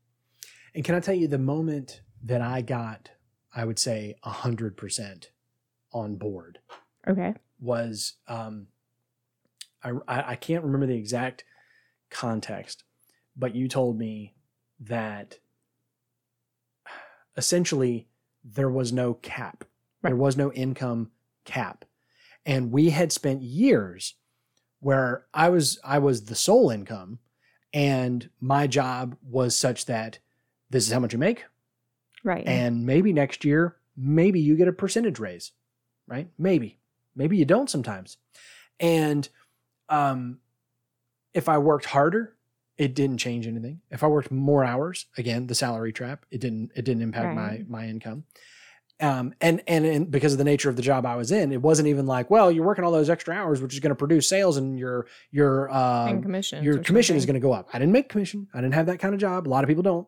And 0.75 0.85
can 0.85 0.93
I 0.93 0.99
tell 0.99 1.15
you 1.15 1.27
the 1.27 1.39
moment 1.39 2.01
that 2.23 2.41
I 2.41 2.61
got, 2.61 3.09
I 3.53 3.65
would 3.65 3.79
say, 3.79 4.15
100% 4.23 5.29
on 5.91 6.15
board 6.15 6.59
Okay. 7.07 7.33
was 7.59 8.13
um, 8.27 8.67
I 10.07 10.31
I 10.31 10.35
can't 10.35 10.63
remember 10.63 10.87
the 10.87 10.97
exact 10.97 11.43
context, 12.09 12.83
but 13.35 13.55
you 13.55 13.67
told 13.67 13.97
me 13.97 14.35
that 14.81 15.37
essentially 17.37 18.07
there 18.43 18.69
was 18.69 18.91
no 18.93 19.13
cap. 19.15 19.63
There 20.01 20.15
was 20.15 20.37
no 20.37 20.51
income 20.53 21.11
cap. 21.45 21.85
And 22.45 22.71
we 22.71 22.91
had 22.91 23.11
spent 23.11 23.41
years 23.41 24.15
where 24.79 25.25
I 25.33 25.49
was 25.49 25.79
I 25.83 25.97
was 25.99 26.25
the 26.25 26.35
sole 26.35 26.69
income 26.69 27.19
and 27.73 28.29
my 28.39 28.67
job 28.67 29.17
was 29.23 29.55
such 29.55 29.85
that 29.85 30.19
this 30.69 30.85
is 30.85 30.93
how 30.93 30.99
much 30.99 31.13
you 31.13 31.19
make 31.19 31.45
Right. 32.23 32.45
and 32.47 32.85
maybe 32.85 33.13
next 33.13 33.45
year 33.45 33.77
maybe 33.97 34.39
you 34.39 34.55
get 34.55 34.67
a 34.67 34.73
percentage 34.73 35.19
raise 35.19 35.51
right 36.07 36.27
maybe 36.37 36.79
maybe 37.15 37.37
you 37.37 37.45
don't 37.45 37.69
sometimes 37.69 38.17
and 38.79 39.29
um 39.89 40.39
if 41.33 41.47
i 41.49 41.57
worked 41.57 41.85
harder 41.85 42.33
it 42.77 42.93
didn't 42.95 43.17
change 43.17 43.47
anything 43.47 43.79
if 43.91 44.03
i 44.03 44.07
worked 44.07 44.31
more 44.31 44.63
hours 44.63 45.05
again 45.17 45.47
the 45.47 45.55
salary 45.55 45.93
trap 45.93 46.25
it 46.31 46.39
didn't 46.41 46.71
it 46.75 46.83
didn't 46.85 47.03
impact 47.03 47.35
Right. 47.37 47.67
my 47.69 47.81
my 47.81 47.87
income 47.87 48.23
um 49.01 49.33
and, 49.41 49.61
and 49.67 49.85
and 49.85 50.09
because 50.09 50.31
of 50.31 50.37
the 50.37 50.43
nature 50.45 50.69
of 50.69 50.75
the 50.77 50.81
job 50.81 51.05
i 51.05 51.15
was 51.17 51.31
in 51.31 51.51
it 51.51 51.61
wasn't 51.61 51.87
even 51.87 52.05
like 52.05 52.29
well 52.29 52.49
you're 52.49 52.65
working 52.65 52.85
all 52.85 52.91
those 52.91 53.09
extra 53.09 53.35
hours 53.35 53.61
which 53.61 53.73
is 53.73 53.79
going 53.81 53.89
to 53.89 53.95
produce 53.95 54.27
sales 54.29 54.55
and 54.57 54.79
your 54.79 55.05
your 55.31 55.69
uh 55.69 56.07
and 56.07 56.23
commission. 56.23 56.63
your 56.63 56.77
commission 56.79 57.15
is 57.17 57.25
going 57.25 57.33
to 57.33 57.39
go 57.41 57.51
up. 57.51 57.67
I 57.73 57.79
didn't 57.79 57.91
make 57.91 58.07
commission. 58.07 58.47
I 58.53 58.61
didn't 58.61 58.73
have 58.73 58.85
that 58.85 58.99
kind 58.99 59.13
of 59.13 59.19
job. 59.19 59.47
A 59.47 59.49
lot 59.49 59.63
of 59.63 59.67
people 59.67 59.83
don't. 59.83 60.07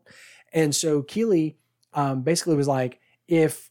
And 0.53 0.73
so 0.73 1.01
Keely 1.01 1.57
um, 1.93 2.21
basically 2.21 2.55
was 2.55 2.67
like, 2.69 2.99
if 3.27 3.69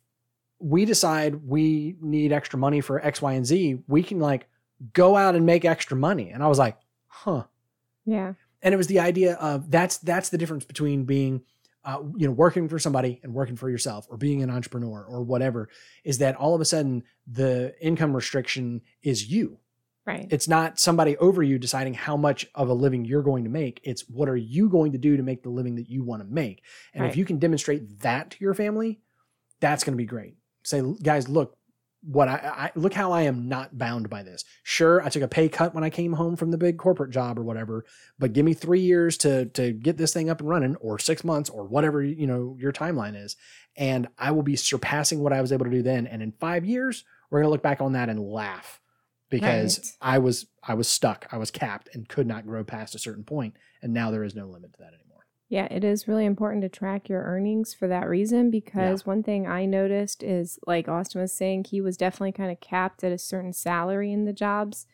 we 0.59 0.85
decide 0.85 1.37
we 1.47 1.97
need 2.03 2.31
extra 2.33 2.59
money 2.59 2.83
for 2.83 3.03
X, 3.05 3.23
Y, 3.23 3.33
and 3.33 3.47
Z, 3.47 3.79
we 3.89 4.03
can 4.03 4.19
like 4.21 4.47
go 4.93 5.17
out 5.17 5.35
and 5.35 5.47
make 5.47 5.65
extra 5.65 5.97
money. 5.97 6.31
And 6.31 6.43
I 6.43 6.49
was 6.49 6.59
like, 6.59 6.77
huh. 7.07 7.45
Yeah. 8.05 8.35
And 8.63 8.73
it 8.75 8.77
was 8.77 8.87
the 8.87 9.01
idea 9.01 9.35
of 9.35 9.71
that's 9.71 9.99
that's 9.99 10.29
the 10.29 10.39
difference 10.39 10.65
between 10.65 11.05
being 11.05 11.43
uh, 11.85 12.03
you 12.17 12.27
know 12.27 12.33
working 12.33 12.69
for 12.69 12.79
somebody 12.79 13.21
and 13.23 13.33
working 13.33 13.57
for 13.57 13.71
yourself 13.71 14.07
or 14.11 14.17
being 14.17 14.43
an 14.43 14.51
entrepreneur 14.51 15.05
or 15.09 15.23
whatever 15.23 15.69
is 16.05 16.19
that 16.19 16.35
all 16.35 16.55
of 16.55 16.61
a 16.61 16.65
sudden 16.65 17.05
the 17.27 17.75
income 17.81 18.15
restriction 18.15 18.83
is 19.03 19.31
you 19.31 19.59
Right. 20.05 20.29
it's 20.31 20.47
not 20.47 20.79
somebody 20.79 21.17
over 21.17 21.43
you 21.43 21.59
deciding 21.59 21.95
how 21.95 22.17
much 22.17 22.47
of 22.55 22.69
a 22.69 22.73
living 22.73 23.05
you're 23.05 23.25
going 23.25 23.43
to 23.43 23.51
make. 23.51 23.81
It's 23.83 24.03
what 24.09 24.29
are 24.29 24.37
you 24.37 24.69
going 24.69 24.93
to 24.93 24.99
do 24.99 25.17
to 25.17 25.23
make 25.25 25.43
the 25.43 25.49
living 25.49 25.75
that 25.77 25.91
you 25.91 26.05
want 26.05 26.23
to 26.23 26.29
make. 26.29 26.63
And 26.95 27.05
if 27.07 27.17
you 27.17 27.25
can 27.25 27.41
demonstrate 27.41 27.99
that 28.01 28.31
to 28.31 28.37
your 28.39 28.55
family, 28.55 29.01
that's 29.59 29.83
going 29.83 29.95
to 29.95 29.97
be 29.97 30.07
great. 30.07 30.37
Say, 30.63 30.81
guys, 31.03 31.29
look, 31.29 31.56
what 32.07 32.29
I, 32.29 32.35
I 32.35 32.71
look 32.79 32.95
how 32.95 33.11
I 33.13 33.23
am 33.23 33.49
not 33.49 33.77
bound 33.77 34.09
by 34.09 34.23
this. 34.23 34.45
Sure, 34.63 35.03
I 35.03 35.09
took 35.09 35.23
a 35.23 35.29
pay 35.29 35.49
cut 35.49 35.75
when 35.75 35.85
I 35.85 35.91
came 35.91 36.13
home 36.13 36.37
from 36.37 36.51
the 36.53 36.59
big 36.59 36.79
corporate 36.79 37.11
job 37.11 37.39
or 37.39 37.43
whatever, 37.43 37.85
but 38.19 38.33
give 38.33 38.45
me 38.45 38.55
three 38.55 38.81
years 38.81 39.17
to 39.19 39.47
to 39.47 39.73
get 39.73 39.97
this 39.97 40.13
thing 40.13 40.31
up 40.31 40.41
and 40.41 40.49
running, 40.49 40.77
or 40.77 40.99
six 40.99 41.25
months, 41.25 41.51
or 41.51 41.65
whatever 41.65 42.03
you 42.03 42.27
know 42.27 42.57
your 42.59 42.73
timeline 42.73 43.21
is, 43.23 43.37
and 43.77 44.09
I 44.19 44.31
will 44.31 44.43
be 44.45 44.57
surpassing 44.57 45.21
what 45.21 45.33
I 45.33 45.41
was 45.41 45.53
able 45.53 45.65
to 45.65 45.71
do 45.71 45.83
then. 45.83 46.07
And 46.07 46.23
in 46.23 46.33
five 46.33 46.65
years, 46.65 47.05
we're 47.31 47.41
gonna 47.41 47.51
look 47.51 47.63
back 47.63 47.81
on 47.81 47.93
that 47.93 48.09
and 48.09 48.21
laugh 48.21 48.81
because 49.31 49.79
Right. 49.79 50.15
I 50.15 50.19
was 50.19 50.47
I 50.63 50.75
was 50.75 50.89
stuck. 50.89 51.27
I 51.33 51.39
was 51.39 51.51
capped 51.51 51.89
and 51.95 52.09
could 52.09 52.27
not 52.27 52.47
grow 52.47 52.65
past 52.65 52.95
a 52.95 52.99
certain 52.99 53.25
point, 53.25 53.57
and 53.83 53.93
now 53.93 54.11
there 54.11 54.25
is 54.25 54.35
no 54.35 54.47
limit 54.47 54.73
to 54.75 54.79
that 54.81 54.95
anymore. 54.95 55.06
Yeah, 55.49 55.69
it 55.71 55.85
is 55.85 56.09
really 56.09 56.25
important 56.25 56.63
to 56.63 56.69
track 56.69 57.09
your 57.09 57.23
earnings 57.23 57.73
for 57.73 57.87
that 57.87 58.09
reason 58.09 58.51
because 58.51 59.07
one 59.07 59.23
thing 59.23 59.47
I 59.47 59.65
noticed 59.65 60.25
is 60.25 60.59
like 60.67 60.89
Austin 60.89 61.21
was 61.21 61.33
saying, 61.33 61.65
he 61.65 61.81
was 61.81 61.97
definitely 61.97 62.33
kind 62.33 62.51
of 62.51 62.61
capped 62.61 63.05
at 63.05 63.13
a 63.13 63.19
certain 63.19 63.53
salary 63.53 64.13
in 64.13 64.25
the 64.25 64.33
jobs 64.33 64.87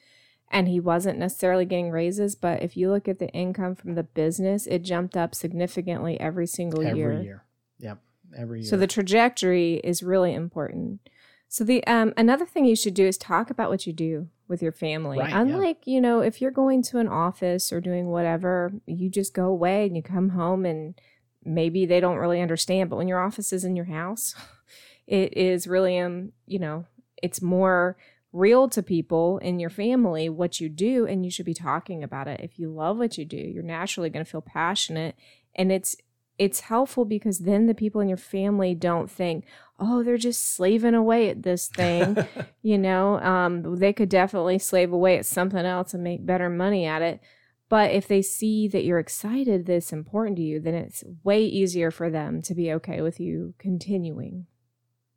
and 0.51 0.69
he 0.69 0.79
wasn't 0.79 1.19
necessarily 1.19 1.65
getting 1.65 1.91
raises. 1.91 2.35
But 2.35 2.63
if 2.63 2.77
you 2.77 2.91
look 2.91 3.09
at 3.09 3.19
the 3.19 3.31
income 3.31 3.75
from 3.75 3.95
the 3.95 4.03
business, 4.03 4.67
it 4.67 4.81
jumped 4.81 5.17
up 5.17 5.35
significantly 5.35 6.21
every 6.21 6.47
single 6.47 6.87
Every 6.87 6.99
year. 6.99 7.13
Every 7.13 7.25
year. 7.25 7.45
Yep. 7.79 7.99
Every 8.37 8.61
year. 8.61 8.69
So 8.69 8.77
the 8.77 8.87
trajectory 8.87 9.81
is 9.83 10.03
really 10.03 10.35
important. 10.35 11.01
So 11.49 11.65
the 11.65 11.87
um 11.87 12.13
another 12.17 12.45
thing 12.45 12.67
you 12.67 12.77
should 12.77 12.95
do 12.95 13.07
is 13.07 13.17
talk 13.17 13.51
about 13.51 13.71
what 13.71 13.87
you 13.87 13.93
do 13.95 14.29
with 14.53 14.63
your 14.63 14.71
family. 14.71 15.19
Right, 15.19 15.31
yeah. 15.31 15.41
Unlike, 15.41 15.87
you 15.87 16.01
know, 16.01 16.21
if 16.21 16.41
you're 16.41 16.53
going 16.53 16.83
to 16.85 16.99
an 16.99 17.09
office 17.09 17.73
or 17.73 17.81
doing 17.81 18.09
whatever, 18.09 18.71
you 18.87 19.09
just 19.09 19.35
go 19.35 19.47
away 19.47 19.87
and 19.87 19.97
you 19.97 20.03
come 20.03 20.29
home 20.29 20.67
and 20.67 20.95
maybe 21.43 21.87
they 21.87 21.99
don't 21.99 22.19
really 22.19 22.41
understand, 22.41 22.91
but 22.91 22.97
when 22.97 23.09
your 23.09 23.19
office 23.19 23.53
is 23.53 23.65
in 23.65 23.75
your 23.75 23.87
house, 23.87 24.35
it 25.07 25.37
is 25.37 25.67
really 25.67 25.99
um, 25.99 26.33
you 26.47 26.59
know, 26.59 26.85
it's 27.23 27.41
more 27.41 27.97
real 28.33 28.69
to 28.69 28.83
people 28.83 29.39
in 29.39 29.59
your 29.59 29.71
family 29.71 30.29
what 30.29 30.59
you 30.61 30.69
do 30.69 31.07
and 31.07 31.25
you 31.25 31.31
should 31.31 31.47
be 31.47 31.55
talking 31.55 32.05
about 32.05 32.29
it. 32.29 32.41
If 32.41 32.59
you 32.59 32.71
love 32.71 32.99
what 32.99 33.17
you 33.17 33.25
do, 33.25 33.37
you're 33.37 33.63
naturally 33.63 34.11
going 34.11 34.25
to 34.25 34.31
feel 34.31 34.43
passionate 34.43 35.17
and 35.55 35.73
it's 35.73 35.97
it's 36.39 36.61
helpful 36.61 37.05
because 37.05 37.41
then 37.41 37.67
the 37.67 37.75
people 37.75 38.01
in 38.01 38.09
your 38.09 38.17
family 38.17 38.75
don't 38.75 39.11
think, 39.11 39.45
oh, 39.83 40.03
they're 40.03 40.17
just 40.17 40.55
slaving 40.55 40.95
away 40.95 41.29
at 41.29 41.43
this 41.43 41.69
thing. 41.69 42.17
you 42.63 42.79
know, 42.79 43.19
um, 43.21 43.77
they 43.77 43.93
could 43.93 44.09
definitely 44.09 44.59
slave 44.59 44.93
away 44.93 45.19
at 45.19 45.27
something 45.27 45.65
else 45.65 45.93
and 45.93 46.05
make 46.05 46.25
better 46.25 46.49
money 46.49 46.87
at 46.87 47.03
it. 47.03 47.21
But 47.69 47.91
if 47.91 48.07
they 48.07 48.23
see 48.23 48.69
that 48.69 48.85
you're 48.85 48.99
excited, 48.99 49.67
that 49.67 49.73
it's 49.75 49.93
important 49.93 50.37
to 50.37 50.43
you, 50.43 50.61
then 50.61 50.75
it's 50.75 51.03
way 51.25 51.43
easier 51.45 51.91
for 51.91 52.11
them 52.11 52.43
to 52.43 52.55
be 52.55 52.73
okay 52.75 53.01
with 53.01 53.19
you 53.19 53.55
continuing. 53.59 54.47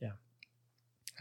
Yeah, 0.02 0.14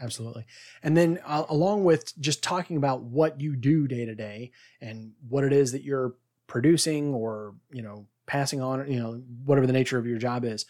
absolutely. 0.01 0.45
And 0.81 0.95
then 0.95 1.19
uh, 1.25 1.43
along 1.49 1.83
with 1.83 2.17
just 2.19 2.41
talking 2.41 2.77
about 2.77 3.03
what 3.03 3.41
you 3.41 3.55
do 3.55 3.87
day 3.87 4.05
to 4.05 4.15
day 4.15 4.51
and 4.81 5.11
what 5.27 5.43
it 5.43 5.51
is 5.53 5.73
that 5.73 5.83
you're 5.83 6.15
producing 6.47 7.13
or, 7.13 7.55
you 7.69 7.81
know, 7.81 8.07
passing 8.25 8.61
on, 8.61 8.89
you 8.89 8.99
know, 8.99 9.21
whatever 9.43 9.67
the 9.67 9.73
nature 9.73 9.97
of 9.97 10.07
your 10.07 10.17
job 10.17 10.45
is, 10.45 10.65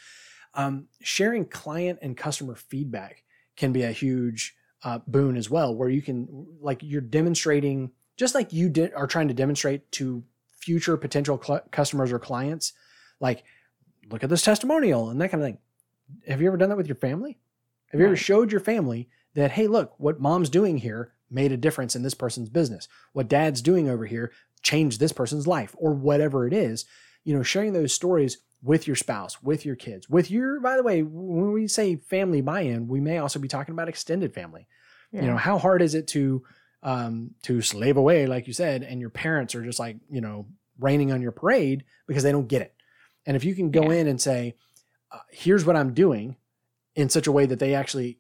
um, 0.56 0.88
sharing 1.02 1.46
client 1.46 2.00
and 2.02 2.18
customer 2.18 2.56
feedback 2.56 3.24
can 3.56 3.72
be 3.72 3.84
a 3.84 3.92
huge 3.92 4.56
uh, 4.84 5.00
boon 5.08 5.38
as 5.38 5.50
well, 5.50 5.74
where 5.74 5.90
you 5.90 6.02
can, 6.02 6.48
like, 6.62 6.80
you're 6.82 7.02
demonstrating, 7.02 7.92
just 8.18 8.36
like 8.36 8.54
you 8.54 8.70
did, 8.70 8.94
are 8.94 9.08
trying 9.08 9.28
to 9.28 9.34
demonstrate 9.34 9.92
to 9.94 10.24
future 10.48 10.98
potential 10.98 11.42
cl- 11.44 11.64
customers 11.72 12.12
or 12.12 12.20
clients, 12.20 12.74
like, 13.20 13.44
look 14.10 14.24
at 14.24 14.30
this 14.30 14.44
testimonial 14.44 15.10
and 15.10 15.20
that 15.22 15.30
kind 15.30 15.42
of 15.42 15.48
thing. 15.48 15.58
Have 16.28 16.42
you 16.42 16.48
ever 16.48 16.58
done 16.58 16.70
that 16.70 16.78
with 16.78 16.88
your 16.88 16.96
family? 16.96 17.40
Have 17.92 18.00
you 18.00 18.08
ever 18.08 18.16
showed 18.16 18.52
your 18.52 18.62
family 18.62 19.10
that, 19.34 19.52
hey, 19.52 19.68
look, 19.68 19.94
what 19.98 20.20
mom's 20.20 20.50
doing 20.50 20.78
here 20.78 21.14
made 21.30 21.52
a 21.52 21.58
difference 21.58 21.96
in 21.96 22.04
this 22.04 22.14
person's 22.14 22.50
business? 22.50 22.88
What 23.14 23.28
dad's 23.28 23.62
doing 23.62 23.90
over 23.90 24.06
here 24.06 24.32
changed 24.62 25.00
this 25.00 25.14
person's 25.14 25.48
life, 25.48 25.76
or 25.78 25.94
whatever 25.94 26.46
it 26.46 26.54
is? 26.54 26.86
You 27.24 27.36
know, 27.36 27.44
sharing 27.44 27.74
those 27.74 27.94
stories 27.94 28.38
with 28.66 28.88
your 28.88 28.96
spouse, 28.96 29.42
with 29.44 29.64
your 29.64 29.76
kids, 29.76 30.10
with 30.10 30.32
your, 30.32 30.60
by 30.60 30.76
the 30.76 30.82
way, 30.84 31.04
when 31.04 31.52
we 31.52 31.68
say 31.68 31.96
family 31.96 32.42
buy 32.42 32.62
in, 32.62 32.88
we 32.88 33.00
may 33.00 33.20
also 33.20 33.38
be 33.38 33.48
talking 33.48 33.74
about 33.74 33.88
extended 33.88 34.34
family. 34.34 34.68
You 35.12 35.22
know, 35.22 35.38
how 35.38 35.60
hard 35.60 35.82
is 35.84 35.94
it 35.94 36.08
to, 36.10 36.44
um, 36.82 37.32
to 37.44 37.62
slave 37.62 37.96
away, 37.96 38.26
like 38.26 38.48
you 38.48 38.54
said, 38.54 38.82
and 38.84 39.00
your 39.00 39.12
parents 39.12 39.54
are 39.56 39.64
just 39.64 39.80
like, 39.80 39.98
you 40.10 40.20
know, 40.20 40.48
raining 40.80 41.12
on 41.14 41.22
your 41.22 41.32
parade 41.32 41.84
because 42.08 42.24
they 42.24 42.32
don't 42.32 42.48
get 42.48 42.64
it. 42.64 42.74
And 43.26 43.38
if 43.38 43.44
you 43.46 43.54
can 43.56 43.70
go 43.70 43.92
Yeah. 43.92 44.00
in 44.00 44.08
and 44.08 44.20
say, 44.20 44.56
uh, 45.12 45.20
here's 45.30 45.64
what 45.64 45.76
I'm 45.76 45.94
doing 45.94 46.36
in 46.96 47.10
such 47.10 47.28
a 47.28 47.32
way 47.32 47.46
that 47.46 47.60
they 47.60 47.76
actually 47.76 48.20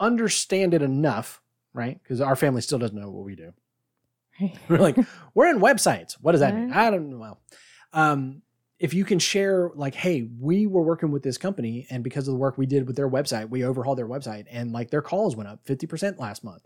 understand 0.00 0.74
it 0.74 0.82
enough, 0.82 1.40
right? 1.72 2.00
Because 2.02 2.20
our 2.20 2.36
family 2.36 2.60
still 2.60 2.78
doesn't 2.78 2.98
know 3.00 3.10
what 3.10 3.24
we 3.24 3.36
do. 3.36 3.52
We're 4.68 4.78
like, 4.78 4.98
we're 5.32 5.48
in 5.48 5.60
websites. 5.60 6.14
What 6.20 6.32
does 6.32 6.40
that 6.42 6.54
mean? 6.54 6.72
I 6.72 6.90
don't 6.90 7.08
know. 7.10 7.18
Well, 7.18 7.40
um, 7.94 8.42
if 8.78 8.92
you 8.92 9.04
can 9.04 9.18
share, 9.18 9.70
like, 9.74 9.94
hey, 9.94 10.28
we 10.38 10.66
were 10.66 10.82
working 10.82 11.10
with 11.10 11.22
this 11.22 11.38
company, 11.38 11.86
and 11.90 12.04
because 12.04 12.28
of 12.28 12.32
the 12.32 12.38
work 12.38 12.58
we 12.58 12.66
did 12.66 12.86
with 12.86 12.96
their 12.96 13.08
website, 13.08 13.48
we 13.48 13.64
overhauled 13.64 13.98
their 13.98 14.08
website, 14.08 14.46
and 14.50 14.72
like 14.72 14.90
their 14.90 15.02
calls 15.02 15.34
went 15.36 15.48
up 15.48 15.60
fifty 15.64 15.86
percent 15.86 16.18
last 16.18 16.44
month. 16.44 16.64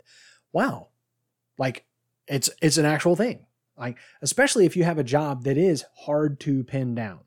Wow, 0.51 0.89
like 1.57 1.85
it's 2.27 2.49
it's 2.61 2.77
an 2.77 2.85
actual 2.85 3.15
thing. 3.15 3.45
Like, 3.77 3.97
especially 4.21 4.65
if 4.65 4.75
you 4.75 4.83
have 4.83 4.97
a 4.97 5.03
job 5.03 5.43
that 5.45 5.57
is 5.57 5.85
hard 5.95 6.39
to 6.41 6.63
pin 6.63 6.93
down. 6.93 7.21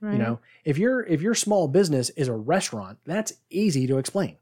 right. 0.00 0.12
You 0.12 0.18
know, 0.18 0.40
if 0.64 0.78
your 0.78 1.04
if 1.04 1.22
your 1.22 1.34
small 1.34 1.68
business 1.68 2.10
is 2.10 2.28
a 2.28 2.34
restaurant, 2.34 2.98
that's 3.04 3.32
easy 3.50 3.86
to 3.86 3.98
explain 3.98 4.36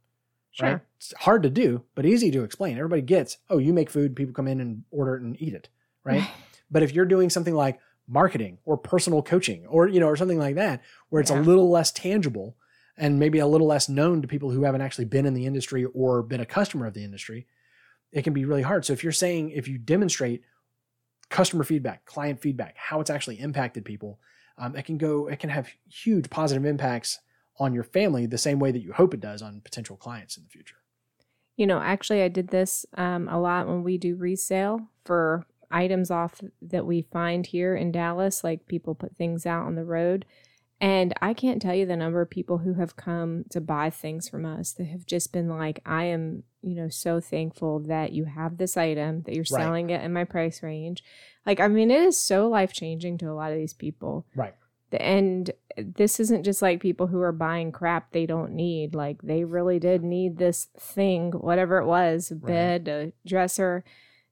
sure. 0.55 0.69
right? 0.69 0.81
It's 0.97 1.13
hard 1.19 1.43
to 1.43 1.51
do, 1.51 1.83
but 1.95 2.07
easy 2.07 2.31
to 2.31 2.45
explain. 2.45 2.79
Everybody 2.79 3.03
gets, 3.03 3.39
oh, 3.51 3.59
you 3.59 3.73
make 3.73 3.91
food, 3.91 4.17
people 4.17 4.33
come 4.33 4.49
in 4.49 4.61
and 4.61 4.85
order 4.91 5.17
it 5.17 5.23
and 5.23 5.41
eat 5.41 5.53
it, 5.53 5.69
right? 6.03 6.27
but 6.71 6.83
if 6.83 6.93
you're 6.93 7.05
doing 7.05 7.29
something 7.29 7.55
like 7.55 7.79
marketing 8.07 8.59
or 8.65 8.77
personal 8.77 9.23
coaching 9.23 9.65
or 9.67 9.89
you 9.89 9.99
know 9.99 10.07
or 10.07 10.17
something 10.17 10.39
like 10.39 10.57
that 10.57 10.83
where 11.09 11.21
it's 11.21 11.31
Yeah. 11.31 11.41
a 11.41 11.43
little 11.43 11.71
less 11.71 11.91
tangible 11.91 12.57
and 12.97 13.19
maybe 13.19 13.39
a 13.39 13.47
little 13.47 13.67
less 13.67 13.89
known 13.89 14.23
to 14.23 14.29
people 14.29 14.51
who 14.51 14.63
haven't 14.65 14.83
actually 14.83 15.07
been 15.07 15.27
in 15.27 15.35
the 15.35 15.47
industry 15.47 15.85
or 15.85 16.23
been 16.23 16.41
a 16.41 16.47
customer 16.47 16.87
of 16.87 16.95
the 16.95 17.03
industry, 17.03 17.47
it 18.13 18.23
can 18.23 18.33
be 18.33 18.45
really 18.45 18.63
hard. 18.63 18.85
So 18.85 18.93
if 18.93 19.03
you're 19.03 19.13
saying 19.13 19.51
if 19.51 19.67
you 19.67 19.79
demonstrate 19.79 20.43
customer 21.31 21.65
feedback, 21.65 22.05
client 22.05 22.41
feedback, 22.41 22.77
how 22.77 23.01
it's 23.01 23.11
actually 23.11 23.41
impacted 23.41 23.85
people, 23.85 24.21
um, 24.59 24.77
it 24.77 24.85
can 24.85 24.99
go, 24.99 25.27
it 25.27 25.41
can 25.41 25.51
have 25.51 25.69
huge 25.89 26.31
positive 26.31 26.65
impacts 26.65 27.19
on 27.59 27.75
your 27.75 27.83
family 27.83 28.27
the 28.27 28.39
same 28.39 28.59
way 28.59 28.71
that 28.71 28.83
you 28.83 28.93
hope 28.93 29.15
it 29.15 29.21
does 29.21 29.43
on 29.43 29.61
potential 29.61 29.97
clients 29.97 30.37
in 30.37 30.45
the 30.45 30.51
future. 30.51 30.77
You 31.57 31.67
know, 31.67 31.81
actually, 31.81 32.23
I 32.23 32.29
did 32.29 32.49
this 32.49 32.85
um, 32.97 33.29
a 33.29 33.41
lot 33.41 33.67
when 33.67 33.83
we 33.83 33.97
do 33.99 34.17
resale 34.17 34.89
for 35.05 35.47
items 35.71 36.11
off 36.11 36.41
that 36.63 36.87
we 36.87 37.03
find 37.03 37.47
here 37.47 37.75
in 37.75 37.93
Dallas. 37.93 38.43
Like 38.45 38.67
people 38.67 38.95
put 38.95 39.17
things 39.17 39.47
out 39.47 39.67
on 39.67 39.75
the 39.75 39.85
road. 39.85 40.25
And 40.81 41.15
I 41.23 41.33
can't 41.35 41.63
tell 41.63 41.75
you 41.75 41.87
the 41.87 41.97
number 41.97 42.21
of 42.21 42.29
people 42.29 42.59
who 42.59 42.75
have 42.75 42.97
come 42.97 43.45
to 43.51 43.61
buy 43.61 43.91
things 43.91 44.29
from 44.29 44.45
us 44.45 44.73
that 44.73 44.85
have 44.87 45.07
just 45.07 45.33
been 45.33 45.49
like, 45.49 45.81
I 45.87 46.05
am, 46.05 46.43
you 46.63 46.75
know, 46.75 46.89
so 46.89 47.21
thankful 47.21 47.79
that 47.81 48.13
you 48.13 48.25
have 48.25 48.59
this 48.59 48.77
item, 48.77 49.23
that 49.23 49.35
you're 49.35 49.45
Right. 49.51 49.63
selling 49.63 49.91
it 49.91 50.03
in 50.03 50.13
my 50.13 50.25
price 50.25 50.63
range. 50.63 51.03
Like, 51.47 51.61
I 51.61 51.69
mean, 51.69 51.91
it 51.91 52.01
is 52.03 52.19
so 52.21 52.49
life 52.49 52.73
changing 52.73 53.19
to 53.19 53.31
a 53.31 53.33
lot 53.35 53.53
of 53.53 53.57
these 53.59 53.73
people. 53.73 54.27
Right. 54.35 54.55
The- 54.91 55.01
and 55.01 55.51
this 55.79 56.21
isn't 56.21 56.43
just 56.45 56.61
like 56.61 56.81
people 56.81 57.07
who 57.07 57.21
are 57.21 57.33
buying 57.33 57.73
crap 57.73 58.13
they 58.13 58.27
don't 58.27 58.53
need 58.53 58.95
like 58.95 59.21
they 59.23 59.43
really 59.43 59.81
did 59.81 60.05
need 60.05 60.37
this 60.39 60.67
thing 60.79 61.33
whatever 61.33 61.79
it 61.79 61.87
was 61.87 62.31
a 62.31 62.37
Right. 62.37 62.47
bed 62.47 62.89
a 62.89 63.13
dresser 63.27 63.83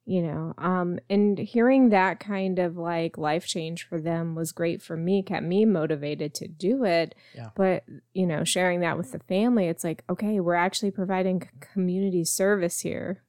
you 0.05 0.21
know 0.21 0.53
um 0.59 0.99
and 1.09 1.39
hearing 1.39 1.91
that 1.91 2.19
kind 2.19 2.59
of 2.59 2.77
like 2.77 3.17
life 3.17 3.47
change 3.47 3.87
for 3.87 4.01
them 4.01 4.35
was 4.35 4.51
great 4.51 4.83
for 4.83 4.97
me 4.97 5.23
kept 5.23 5.45
me 5.45 5.65
motivated 5.65 6.35
to 6.35 6.49
do 6.49 6.85
it. 6.85 7.15
Yeah. 7.35 7.51
but 7.55 7.85
you 8.13 8.27
know 8.27 8.43
sharing 8.43 8.81
that 8.81 8.97
with 8.97 9.13
the 9.13 9.21
family 9.21 9.69
it's 9.69 9.85
like 9.85 10.03
okay 10.11 10.41
we're 10.41 10.55
actually 10.55 10.91
providing 10.91 11.49
community 11.61 12.25
service 12.25 12.81
here. 12.81 13.23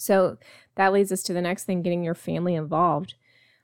So 0.00 0.38
that 0.76 0.92
leads 0.92 1.10
us 1.10 1.24
to 1.24 1.32
the 1.32 1.42
next 1.42 1.64
thing 1.64 1.82
getting 1.82 2.04
your 2.04 2.14
family 2.14 2.54
involved. 2.54 3.14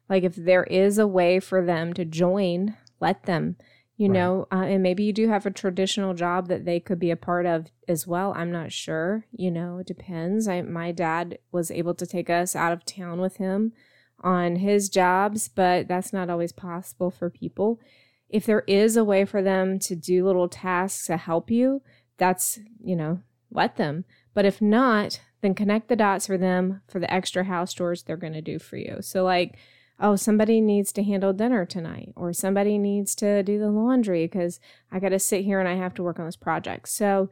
Like 0.08 0.24
if 0.24 0.34
there 0.34 0.64
is 0.64 0.98
a 0.98 1.06
way 1.06 1.38
for 1.38 1.64
them 1.64 1.92
to 1.94 2.04
join 2.04 2.76
let 3.00 3.24
them 3.24 3.56
you 3.96 4.08
Right. 4.08 4.14
know 4.14 4.46
uh, 4.50 4.64
and 4.64 4.82
maybe 4.82 5.04
you 5.04 5.12
do 5.12 5.28
have 5.28 5.46
a 5.46 5.50
traditional 5.50 6.14
job 6.14 6.48
that 6.48 6.64
they 6.64 6.80
could 6.80 6.98
be 6.98 7.10
a 7.10 7.16
part 7.16 7.46
of 7.46 7.70
as 7.86 8.06
well. 8.06 8.32
I'm 8.36 8.50
not 8.50 8.72
sure 8.72 9.24
you 9.32 9.50
know 9.50 9.78
it 9.78 9.86
depends. 9.86 10.48
I, 10.48 10.62
my 10.62 10.92
dad 10.92 11.38
was 11.52 11.70
able 11.70 11.94
to 11.94 12.06
take 12.06 12.28
us 12.28 12.56
out 12.56 12.72
of 12.72 12.84
town 12.84 13.20
with 13.20 13.36
him 13.36 13.72
on 14.20 14.56
his 14.56 14.88
jobs 14.88 15.48
but 15.48 15.86
that's 15.88 16.12
not 16.12 16.30
always 16.30 16.52
possible 16.52 17.10
for 17.10 17.30
people. 17.30 17.80
If 18.28 18.46
there 18.46 18.64
is 18.66 18.96
a 18.96 19.04
way 19.04 19.24
for 19.24 19.42
them 19.42 19.78
to 19.80 19.94
do 19.94 20.24
little 20.24 20.48
tasks 20.48 21.06
to 21.06 21.16
help 21.16 21.50
you 21.50 21.82
that's 22.16 22.58
you 22.82 22.96
know 22.96 23.20
let 23.50 23.76
them. 23.76 24.04
But 24.32 24.44
if 24.44 24.60
not 24.60 25.20
then 25.40 25.54
connect 25.54 25.88
the 25.88 25.96
dots 25.96 26.26
for 26.26 26.38
them 26.38 26.80
for 26.88 26.98
the 26.98 27.12
extra 27.12 27.44
house 27.44 27.74
chores 27.74 28.02
they're 28.02 28.16
going 28.16 28.32
to 28.32 28.40
do 28.42 28.58
for 28.58 28.76
you. 28.76 28.96
So 29.00 29.22
like 29.24 29.56
oh, 30.00 30.16
somebody 30.16 30.60
needs 30.60 30.92
to 30.92 31.02
handle 31.02 31.32
dinner 31.32 31.64
tonight, 31.64 32.12
or 32.16 32.32
somebody 32.32 32.78
needs 32.78 33.14
to 33.16 33.42
do 33.42 33.58
the 33.58 33.70
laundry 33.70 34.26
because 34.26 34.60
I 34.90 34.98
got 34.98 35.10
to 35.10 35.18
sit 35.18 35.44
here 35.44 35.60
and 35.60 35.68
I 35.68 35.74
have 35.74 35.94
to 35.94 36.02
work 36.02 36.18
on 36.18 36.26
this 36.26 36.36
project. 36.36 36.88
So, 36.88 37.30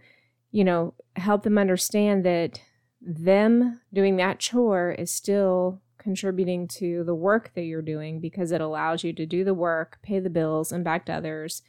you 0.51 0.65
know, 0.65 0.95
help 1.17 1.43
them 1.43 1.59
understand 1.59 2.25
that 2.25 2.61
them 3.01 3.81
doing 3.93 4.17
that 4.17 4.39
chore 4.39 4.93
is 4.93 5.11
still 5.11 5.81
contributing 5.99 6.67
to 6.67 7.05
the 7.05 7.15
work 7.15 7.53
that 7.55 7.63
you're 7.63 7.83
doing 7.83 8.21
because 8.21 8.53
it 8.53 8.61
allows 8.61 9.05
you 9.05 9.13
to 9.13 9.27
do 9.27 9.45
the 9.45 9.55
work, 9.55 9.99
pay 10.03 10.19
the 10.21 10.31
bills, 10.31 10.73
and 10.73 10.85
back 10.85 11.07
to 11.07 11.13
others, 11.13 11.63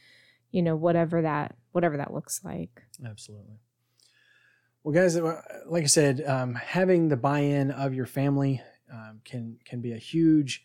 you 0.50 0.62
know, 0.62 0.76
whatever 0.76 1.22
that 1.22 1.56
whatever 1.72 1.96
that 1.96 2.12
looks 2.14 2.44
like. 2.44 2.82
Absolutely. 3.04 3.58
Well, 4.84 4.94
guys, 4.94 5.16
uh, 5.16 5.40
like 5.66 5.84
I 5.84 5.86
said, 5.86 6.22
um, 6.26 6.54
having 6.54 7.08
the 7.08 7.16
buy-in 7.16 7.70
of 7.70 7.94
your 7.94 8.06
family 8.06 8.60
um, 8.92 9.20
can 9.24 9.58
can 9.64 9.80
be 9.80 9.92
a 9.92 9.98
huge 9.98 10.64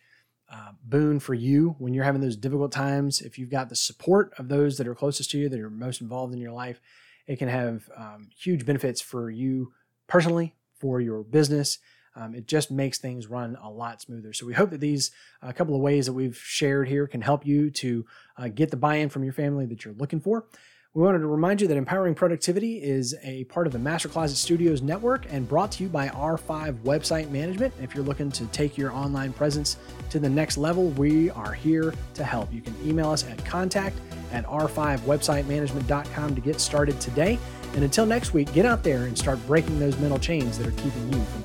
uh, 0.51 0.71
boon 0.83 1.19
for 1.19 1.33
you 1.33 1.75
when 1.77 1.93
you're 1.93 2.03
having 2.03 2.21
those 2.21 2.35
difficult 2.35 2.71
times. 2.71 3.21
If 3.21 3.37
you've 3.37 3.51
got 3.51 3.69
the 3.69 3.75
support 3.75 4.33
of 4.37 4.49
those 4.49 4.77
that 4.77 4.87
are 4.87 4.95
closest 4.95 5.31
to 5.31 5.37
you, 5.37 5.49
that 5.49 5.59
are 5.59 5.69
most 5.69 6.01
involved 6.01 6.33
in 6.33 6.39
your 6.39 6.51
life, 6.51 6.81
it 7.27 7.37
can 7.37 7.49
have 7.49 7.89
um, 7.95 8.29
huge 8.35 8.65
benefits 8.65 9.01
for 9.01 9.29
you 9.29 9.73
personally, 10.07 10.55
for 10.79 10.99
your 10.99 11.23
business. 11.23 11.77
Um, 12.15 12.33
it 12.33 12.47
just 12.47 12.71
makes 12.71 12.97
things 12.97 13.27
run 13.27 13.55
a 13.61 13.69
lot 13.69 14.01
smoother. 14.01 14.33
So 14.33 14.45
we 14.45 14.53
hope 14.53 14.71
that 14.71 14.81
these 14.81 15.11
a 15.41 15.47
uh, 15.47 15.51
couple 15.51 15.75
of 15.75 15.81
ways 15.81 16.07
that 16.07 16.13
we've 16.13 16.35
shared 16.35 16.87
here 16.87 17.07
can 17.07 17.21
help 17.21 17.45
you 17.45 17.69
to 17.71 18.05
uh, 18.37 18.47
get 18.47 18.71
the 18.71 18.77
buy-in 18.77 19.09
from 19.09 19.23
your 19.23 19.33
family 19.33 19.65
that 19.67 19.85
you're 19.85 19.93
looking 19.93 20.19
for. 20.19 20.47
We 20.95 21.03
wanted 21.03 21.19
to 21.19 21.27
remind 21.27 21.61
you 21.61 21.67
that 21.67 21.77
Empowering 21.77 22.15
Productivity 22.15 22.81
is 22.81 23.13
a 23.21 23.43
part 23.43 23.67
of 23.67 23.73
the 23.73 23.77
Master 23.77 24.09
Closet 24.09 24.37
Studios 24.37 24.81
network 24.81 25.27
and 25.29 25.47
brought 25.47 25.71
to 25.73 25.83
you 25.83 25.89
by 25.89 26.07
R5 26.09 26.79
Website 26.79 27.29
Management. 27.29 27.75
If 27.79 27.93
you're 27.93 28.03
looking 28.03 28.31
to 28.31 28.47
take 28.47 28.75
your 28.75 28.91
online 28.91 29.31
presence 29.31 29.77
to 30.09 30.17
the 30.17 30.27
next 30.27 30.57
level, 30.57 30.87
we 30.89 31.29
are 31.29 31.53
here 31.53 31.93
to 32.15 32.23
help. 32.23 32.51
You 32.51 32.61
can 32.61 32.75
email 32.83 33.11
us 33.11 33.23
at 33.23 33.45
contact 33.45 33.97
at 34.31 34.47
r5websitemanagement.com 34.47 36.33
to 36.33 36.41
get 36.41 36.59
started 36.59 36.99
today. 36.99 37.37
And 37.75 37.83
until 37.83 38.07
next 38.07 38.33
week, 38.33 38.51
get 38.51 38.65
out 38.65 38.81
there 38.81 39.03
and 39.03 39.15
start 39.15 39.37
breaking 39.45 39.79
those 39.79 39.95
mental 39.99 40.17
chains 40.17 40.57
that 40.57 40.65
are 40.65 40.71
keeping 40.71 41.13
you 41.13 41.21
from 41.23 41.43